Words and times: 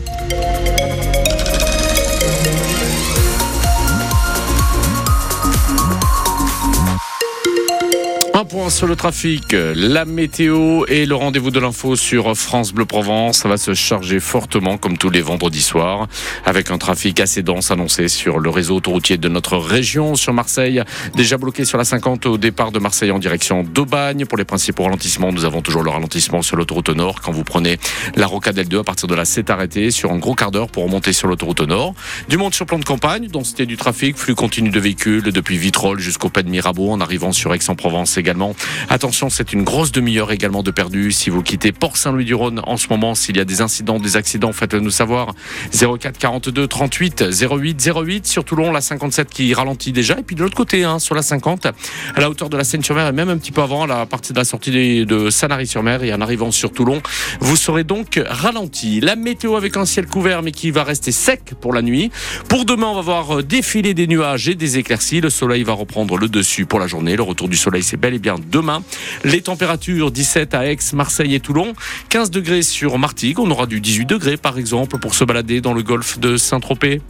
now. 0.00 0.53
Un 8.36 8.44
point 8.44 8.68
sur 8.68 8.88
le 8.88 8.96
trafic, 8.96 9.54
la 9.76 10.04
météo 10.04 10.84
et 10.88 11.06
le 11.06 11.14
rendez-vous 11.14 11.52
de 11.52 11.60
l'info 11.60 11.94
sur 11.94 12.36
France 12.36 12.72
Bleu 12.72 12.84
Provence. 12.84 13.38
Ça 13.38 13.48
va 13.48 13.56
se 13.56 13.74
charger 13.74 14.18
fortement 14.18 14.76
comme 14.76 14.98
tous 14.98 15.08
les 15.08 15.20
vendredis 15.20 15.62
soirs 15.62 16.08
avec 16.44 16.72
un 16.72 16.78
trafic 16.78 17.20
assez 17.20 17.44
dense 17.44 17.70
annoncé 17.70 18.08
sur 18.08 18.40
le 18.40 18.50
réseau 18.50 18.74
autoroutier 18.74 19.18
de 19.18 19.28
notre 19.28 19.56
région. 19.56 20.16
Sur 20.16 20.32
Marseille, 20.32 20.82
déjà 21.14 21.38
bloqué 21.38 21.64
sur 21.64 21.78
la 21.78 21.84
50 21.84 22.26
au 22.26 22.36
départ 22.36 22.72
de 22.72 22.80
Marseille 22.80 23.12
en 23.12 23.20
direction 23.20 23.62
d'Aubagne. 23.62 24.26
Pour 24.26 24.36
les 24.36 24.44
principaux 24.44 24.82
ralentissements, 24.82 25.30
nous 25.30 25.44
avons 25.44 25.62
toujours 25.62 25.84
le 25.84 25.90
ralentissement 25.90 26.42
sur 26.42 26.56
l'autoroute 26.56 26.88
nord. 26.88 27.20
Quand 27.20 27.30
vous 27.30 27.44
prenez 27.44 27.78
la 28.16 28.26
rocade 28.26 28.58
L2 28.58 28.80
à 28.80 28.84
partir 28.84 29.06
de 29.06 29.14
là, 29.14 29.24
c'est 29.24 29.48
arrêté 29.48 29.92
sur 29.92 30.10
un 30.10 30.18
gros 30.18 30.34
quart 30.34 30.50
d'heure 30.50 30.70
pour 30.70 30.82
remonter 30.82 31.12
sur 31.12 31.28
l'autoroute 31.28 31.60
nord. 31.60 31.94
Du 32.28 32.36
monde 32.36 32.52
sur 32.52 32.66
plan 32.66 32.80
de 32.80 32.84
campagne, 32.84 33.28
densité 33.28 33.64
du 33.64 33.76
trafic, 33.76 34.16
flux 34.16 34.34
continu 34.34 34.70
de 34.70 34.80
véhicules 34.80 35.22
depuis 35.22 35.56
Vitrolles 35.56 36.00
jusqu'au 36.00 36.30
Pas 36.30 36.42
de 36.42 36.50
Mirabeau 36.50 36.90
en 36.90 37.00
arrivant 37.00 37.30
sur 37.30 37.54
Aix-en-Provence 37.54 38.23
Attention, 38.88 39.30
c'est 39.30 39.52
une 39.52 39.62
grosse 39.62 39.92
demi-heure 39.92 40.32
également 40.32 40.62
de 40.62 40.70
perdu. 40.70 41.12
Si 41.12 41.30
vous 41.30 41.42
quittez 41.42 41.72
Port-Saint-Louis-du-Rhône 41.72 42.60
en 42.64 42.76
ce 42.76 42.88
moment, 42.88 43.14
s'il 43.14 43.36
y 43.36 43.40
a 43.40 43.44
des 43.44 43.60
incidents, 43.60 43.98
des 43.98 44.16
accidents, 44.16 44.52
faites-le 44.52 44.80
nous 44.80 44.90
savoir. 44.90 45.34
04 45.72 46.18
42 46.18 46.66
38 46.66 47.24
08 47.40 47.90
08 47.94 48.26
sur 48.26 48.44
Toulon, 48.44 48.72
la 48.72 48.80
57 48.80 49.30
qui 49.30 49.52
ralentit 49.54 49.92
déjà. 49.92 50.18
Et 50.18 50.22
puis 50.22 50.36
de 50.36 50.42
l'autre 50.42 50.56
côté, 50.56 50.84
hein, 50.84 50.98
sur 50.98 51.14
la 51.14 51.22
50, 51.22 51.66
à 51.66 51.72
la 52.20 52.30
hauteur 52.30 52.48
de 52.48 52.56
la 52.56 52.64
Seine-sur-Mer 52.64 53.08
et 53.08 53.12
même 53.12 53.28
un 53.28 53.36
petit 53.36 53.52
peu 53.52 53.62
avant, 53.62 53.86
la 53.86 54.06
partie 54.06 54.32
de 54.32 54.38
la 54.38 54.44
sortie 54.44 55.04
de 55.04 55.30
Sanary-sur-Mer 55.30 56.02
et 56.02 56.14
en 56.14 56.20
arrivant 56.20 56.50
sur 56.50 56.72
Toulon, 56.72 57.02
vous 57.40 57.56
serez 57.56 57.84
donc 57.84 58.20
ralenti. 58.26 59.00
La 59.00 59.16
météo 59.16 59.56
avec 59.56 59.76
un 59.76 59.84
ciel 59.84 60.06
couvert 60.06 60.42
mais 60.42 60.52
qui 60.52 60.70
va 60.70 60.84
rester 60.84 61.12
sec 61.12 61.52
pour 61.60 61.72
la 61.72 61.82
nuit. 61.82 62.10
Pour 62.48 62.64
demain, 62.64 62.86
on 62.86 62.94
va 62.94 63.02
voir 63.02 63.42
défiler 63.42 63.94
des 63.94 64.06
nuages 64.06 64.48
et 64.48 64.54
des 64.54 64.78
éclaircies. 64.78 65.20
Le 65.20 65.30
soleil 65.30 65.62
va 65.62 65.72
reprendre 65.72 66.16
le 66.16 66.28
dessus 66.28 66.66
pour 66.66 66.78
la 66.78 66.86
journée. 66.86 67.16
Le 67.16 67.22
retour 67.22 67.48
du 67.48 67.56
soleil, 67.56 67.82
c'est 67.82 67.96
bel 67.96 68.13
et 68.14 68.18
bien 68.18 68.36
demain. 68.50 68.82
Les 69.24 69.42
températures 69.42 70.10
17 70.10 70.54
à 70.54 70.66
Aix, 70.66 70.78
Marseille 70.92 71.34
et 71.34 71.40
Toulon, 71.40 71.74
15 72.08 72.30
degrés 72.30 72.62
sur 72.62 72.98
Martigues, 72.98 73.38
on 73.38 73.50
aura 73.50 73.66
du 73.66 73.80
18 73.80 74.06
degrés 74.06 74.36
par 74.36 74.58
exemple 74.58 74.98
pour 74.98 75.14
se 75.14 75.24
balader 75.24 75.60
dans 75.60 75.74
le 75.74 75.82
golfe 75.82 76.18
de 76.18 76.36
Saint-Tropez. 76.36 77.00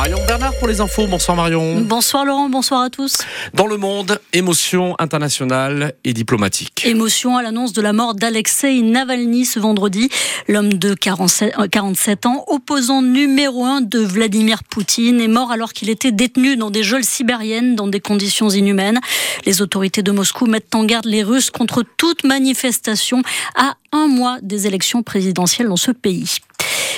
Marion 0.00 0.24
Bernard 0.26 0.56
pour 0.58 0.66
les 0.66 0.80
infos. 0.80 1.06
Bonsoir 1.06 1.36
Marion. 1.36 1.82
Bonsoir 1.82 2.24
Laurent, 2.24 2.48
bonsoir 2.48 2.80
à 2.80 2.88
tous. 2.88 3.18
Dans 3.52 3.66
le 3.66 3.76
monde, 3.76 4.18
émotion 4.32 4.96
internationale 4.98 5.92
et 6.04 6.14
diplomatique. 6.14 6.86
Émotion 6.86 7.36
à 7.36 7.42
l'annonce 7.42 7.74
de 7.74 7.82
la 7.82 7.92
mort 7.92 8.14
d'Alexei 8.14 8.80
Navalny 8.80 9.44
ce 9.44 9.60
vendredi. 9.60 10.08
L'homme 10.48 10.72
de 10.72 10.94
47, 10.94 11.52
47 11.70 12.24
ans, 12.24 12.44
opposant 12.46 13.02
numéro 13.02 13.66
un 13.66 13.82
de 13.82 13.98
Vladimir 13.98 14.64
Poutine, 14.64 15.20
est 15.20 15.28
mort 15.28 15.52
alors 15.52 15.74
qu'il 15.74 15.90
était 15.90 16.12
détenu 16.12 16.56
dans 16.56 16.70
des 16.70 16.82
geôles 16.82 17.04
sibériennes 17.04 17.76
dans 17.76 17.86
des 17.86 18.00
conditions 18.00 18.48
inhumaines. 18.48 19.00
Les 19.44 19.60
autorités 19.60 20.02
de 20.02 20.12
Moscou 20.12 20.46
mettent 20.46 20.74
en 20.74 20.84
garde 20.84 21.04
les 21.04 21.22
Russes 21.22 21.50
contre 21.50 21.84
toute 21.98 22.24
manifestation 22.24 23.20
à 23.54 23.74
un 23.92 24.06
mois 24.06 24.38
des 24.40 24.66
élections 24.66 25.02
présidentielles 25.02 25.68
dans 25.68 25.76
ce 25.76 25.90
pays. 25.90 26.38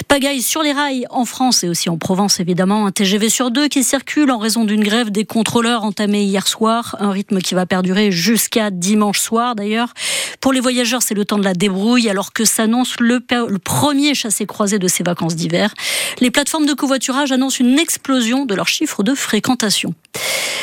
Pagaille 0.03 0.43
sur 0.43 0.63
les 0.63 0.73
rails 0.73 1.07
en 1.11 1.25
France 1.25 1.65
et 1.65 1.69
aussi 1.69 1.89
en 1.89 1.99
Provence 1.99 2.41
évidemment. 2.41 2.87
Un 2.87 2.93
TGV 2.93 3.29
sur 3.29 3.51
deux 3.51 3.69
qui 3.69 3.85
circule 3.85 4.31
en 4.31 4.39
raison 4.39 4.65
d'une 4.65 4.83
grève 4.83 5.11
des 5.11 5.25
contrôleurs 5.25 5.85
entamée 5.85 6.23
hier 6.23 6.47
soir. 6.47 6.97
Un 6.99 7.11
rythme 7.11 7.41
qui 7.41 7.55
va 7.55 7.67
perdurer 7.67 8.11
jusqu'à 8.11 8.71
dimanche 8.71 9.21
soir 9.21 9.55
d'ailleurs. 9.55 9.93
Pour 10.41 10.53
les 10.53 10.61
voyageurs, 10.61 11.03
c'est 11.03 11.15
le 11.15 11.25
temps 11.25 11.39
de 11.39 11.45
la 11.45 11.55
débrouille 11.55 12.09
alors 12.09 12.33
que 12.33 12.45
s'annonce 12.45 12.99
le, 13.01 13.21
premier 13.59 14.15
chassé-croisé 14.15 14.79
de 14.79 14.89
ces 14.89 15.03
vacances 15.03 15.37
d'hiver. 15.37 15.73
Les 16.21 16.31
plateformes 16.31 16.67
de 16.67 16.75
covoiturage 16.75 17.33
annoncent 17.33 17.59
une 17.61 17.79
explosion 17.79 18.45
de 18.45 18.55
leur 18.55 18.69
chiffre 18.69 19.03
de 19.03 19.15
fréquentation. 19.15 19.95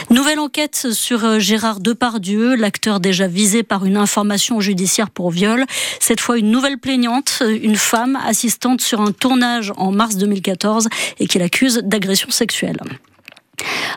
Nouvelle 0.09 0.39
enquête 0.39 0.87
sur 0.91 1.39
Gérard 1.39 1.79
Depardieu, 1.79 2.55
l'acteur 2.55 2.99
déjà 2.99 3.27
visé 3.27 3.61
par 3.61 3.85
une 3.85 3.95
information 3.95 4.59
judiciaire 4.59 5.11
pour 5.11 5.29
viol. 5.29 5.65
Cette 5.99 6.19
fois, 6.19 6.39
une 6.39 6.49
nouvelle 6.49 6.79
plaignante, 6.79 7.43
une 7.61 7.75
femme 7.75 8.17
assistante 8.25 8.81
sur 8.81 9.01
un 9.01 9.11
tournage 9.11 9.71
en 9.77 9.91
mars 9.91 10.17
2014 10.17 10.89
et 11.19 11.27
qui 11.27 11.37
l'accuse 11.37 11.81
d'agression 11.83 12.31
sexuelle. 12.31 12.77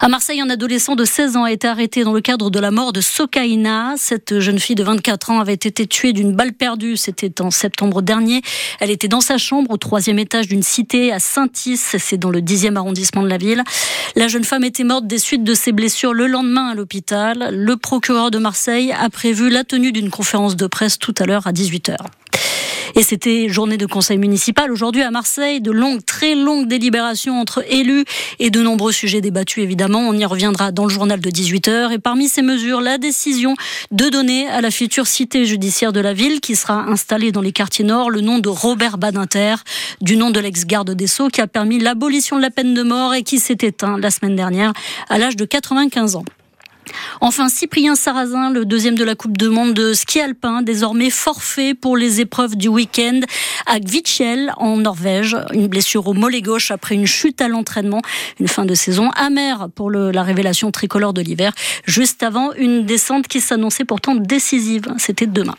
À 0.00 0.08
Marseille, 0.08 0.40
un 0.40 0.50
adolescent 0.50 0.96
de 0.96 1.04
16 1.04 1.36
ans 1.36 1.44
a 1.44 1.52
été 1.52 1.68
arrêté 1.68 2.02
dans 2.02 2.12
le 2.12 2.20
cadre 2.20 2.50
de 2.50 2.58
la 2.58 2.70
mort 2.70 2.92
de 2.92 3.00
Sokaina. 3.00 3.94
Cette 3.96 4.40
jeune 4.40 4.58
fille 4.58 4.74
de 4.74 4.82
24 4.82 5.30
ans 5.30 5.40
avait 5.40 5.52
été 5.52 5.86
tuée 5.86 6.12
d'une 6.12 6.34
balle 6.34 6.52
perdue. 6.52 6.96
C'était 6.96 7.40
en 7.40 7.50
septembre 7.50 8.02
dernier. 8.02 8.42
Elle 8.80 8.90
était 8.90 9.08
dans 9.08 9.20
sa 9.20 9.38
chambre 9.38 9.70
au 9.70 9.76
troisième 9.76 10.18
étage 10.18 10.48
d'une 10.48 10.62
cité 10.62 11.12
à 11.12 11.18
Saint-Is. 11.18 11.96
C'est 11.98 12.18
dans 12.18 12.30
le 12.30 12.40
10e 12.40 12.76
arrondissement 12.76 13.22
de 13.22 13.28
la 13.28 13.38
ville. 13.38 13.62
La 14.16 14.28
jeune 14.28 14.44
femme 14.44 14.64
était 14.64 14.84
morte 14.84 15.06
des 15.06 15.18
suites 15.18 15.44
de 15.44 15.54
ses 15.54 15.72
blessures 15.72 16.14
le 16.14 16.26
lendemain 16.26 16.68
à 16.70 16.74
l'hôpital. 16.74 17.50
Le 17.52 17.76
procureur 17.76 18.30
de 18.30 18.38
Marseille 18.38 18.92
a 18.92 19.08
prévu 19.10 19.50
la 19.50 19.64
tenue 19.64 19.92
d'une 19.92 20.10
conférence 20.10 20.56
de 20.56 20.66
presse 20.66 20.98
tout 20.98 21.14
à 21.18 21.26
l'heure 21.26 21.46
à 21.46 21.52
18h. 21.52 21.96
Et 22.94 23.02
c'était 23.02 23.48
journée 23.48 23.78
de 23.78 23.86
conseil 23.86 24.18
municipal 24.18 24.70
aujourd'hui 24.70 25.02
à 25.02 25.10
Marseille, 25.10 25.60
de 25.60 25.70
longues, 25.70 26.04
très 26.04 26.34
longues 26.34 26.68
délibérations 26.68 27.40
entre 27.40 27.64
élus 27.72 28.04
et 28.38 28.50
de 28.50 28.62
nombreux 28.62 28.92
sujets 28.92 29.20
débattus 29.20 29.62
évidemment. 29.62 30.00
On 30.00 30.12
y 30.12 30.24
reviendra 30.24 30.72
dans 30.72 30.84
le 30.84 30.90
journal 30.90 31.20
de 31.20 31.30
18h. 31.30 31.92
Et 31.92 31.98
parmi 31.98 32.28
ces 32.28 32.42
mesures, 32.42 32.80
la 32.80 32.98
décision 32.98 33.54
de 33.90 34.08
donner 34.08 34.46
à 34.48 34.60
la 34.60 34.70
future 34.70 35.06
cité 35.06 35.46
judiciaire 35.46 35.92
de 35.92 36.00
la 36.00 36.12
ville, 36.12 36.40
qui 36.40 36.56
sera 36.56 36.84
installée 36.84 37.32
dans 37.32 37.40
les 37.40 37.52
quartiers 37.52 37.84
nord, 37.84 38.10
le 38.10 38.20
nom 38.20 38.38
de 38.38 38.48
Robert 38.48 38.98
Badinter, 38.98 39.56
du 40.00 40.16
nom 40.16 40.30
de 40.30 40.40
l'ex-garde 40.40 40.90
des 40.90 41.06
Sceaux, 41.06 41.28
qui 41.28 41.40
a 41.40 41.46
permis 41.46 41.78
l'abolition 41.78 42.36
de 42.36 42.42
la 42.42 42.50
peine 42.50 42.74
de 42.74 42.82
mort 42.82 43.14
et 43.14 43.22
qui 43.22 43.38
s'est 43.38 43.58
éteint 43.60 43.98
la 43.98 44.10
semaine 44.10 44.36
dernière 44.36 44.72
à 45.08 45.18
l'âge 45.18 45.36
de 45.36 45.44
95 45.44 46.16
ans. 46.16 46.24
Enfin, 47.20 47.48
Cyprien 47.48 47.94
Sarrazin, 47.94 48.50
le 48.50 48.64
deuxième 48.64 48.96
de 48.96 49.04
la 49.04 49.14
Coupe 49.14 49.36
de 49.36 49.48
Monde 49.48 49.74
de 49.74 49.94
ski 49.94 50.20
alpin, 50.20 50.62
désormais 50.62 51.10
forfait 51.10 51.74
pour 51.74 51.96
les 51.96 52.20
épreuves 52.20 52.56
du 52.56 52.68
week-end 52.68 53.20
à 53.66 53.78
Gvichel, 53.78 54.52
en 54.56 54.76
Norvège. 54.76 55.36
Une 55.52 55.68
blessure 55.68 56.06
au 56.08 56.14
mollet 56.14 56.42
gauche 56.42 56.70
après 56.70 56.94
une 56.94 57.06
chute 57.06 57.40
à 57.40 57.48
l'entraînement. 57.48 58.02
Une 58.40 58.48
fin 58.48 58.64
de 58.64 58.74
saison 58.74 59.10
amère 59.10 59.68
pour 59.74 59.90
la 59.90 60.22
révélation 60.22 60.70
tricolore 60.70 61.12
de 61.12 61.22
l'hiver, 61.22 61.52
juste 61.84 62.22
avant 62.22 62.52
une 62.54 62.84
descente 62.84 63.28
qui 63.28 63.40
s'annonçait 63.40 63.84
pourtant 63.84 64.14
décisive. 64.14 64.92
C'était 64.98 65.26
demain. 65.26 65.54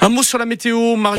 Un 0.00 0.08
mot 0.08 0.22
sur 0.22 0.38
la 0.38 0.46
météo, 0.46 0.96
Marie 0.96 1.08